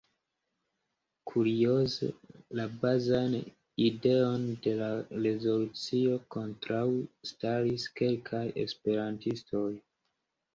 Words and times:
Kurioze, 1.31 2.07
la 2.59 2.65
bazajn 2.83 3.35
ideojn 3.89 4.47
de 4.65 4.73
la 4.81 4.89
rezolucio 5.27 6.17
kontraŭstaris 6.37 7.87
kelkaj 8.01 8.43
esperantistoj. 8.67 9.69